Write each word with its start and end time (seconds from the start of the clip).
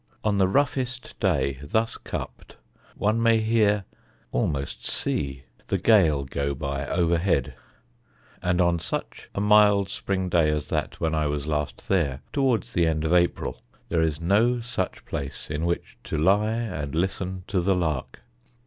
On 0.23 0.39
the 0.39 0.47
roughest 0.47 1.13
day, 1.19 1.59
thus 1.61 1.95
cupped, 1.95 2.57
one 2.95 3.21
may 3.21 3.37
hear, 3.37 3.85
almost 4.31 4.83
see, 4.83 5.43
the 5.67 5.77
gale 5.77 6.23
go 6.25 6.55
by 6.55 6.87
overhead; 6.87 7.53
and 8.41 8.59
on 8.59 8.79
such 8.79 9.29
a 9.35 9.39
mild 9.39 9.89
spring 9.89 10.27
day 10.27 10.49
as 10.49 10.69
that 10.69 10.99
when 10.99 11.13
I 11.13 11.27
was 11.27 11.45
last 11.45 11.87
there, 11.87 12.21
towards 12.33 12.73
the 12.73 12.87
end 12.87 13.05
of 13.05 13.13
April, 13.13 13.61
there 13.89 14.01
is 14.01 14.19
no 14.19 14.59
such 14.59 15.05
place 15.05 15.51
in 15.51 15.65
which 15.67 15.99
to 16.05 16.17
lie 16.17 16.49
and 16.51 16.95
listen 16.95 17.43
to 17.49 17.61
the 17.61 17.75
lark. 17.75 18.21